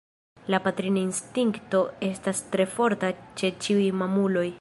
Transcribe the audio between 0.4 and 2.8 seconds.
La patrina instinkto estas tre